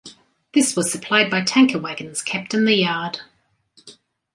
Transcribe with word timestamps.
This 0.55 0.75
was 0.75 0.91
supplied 0.91 1.29
by 1.29 1.43
tanker 1.43 1.77
wagons 1.77 2.23
kept 2.23 2.55
in 2.55 2.65
the 2.65 2.73
yard. 2.73 3.19